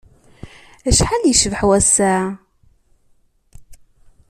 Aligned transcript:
Acḥal 0.89 1.23
yecbeḥ 1.27 1.61
wass-a! 1.69 2.15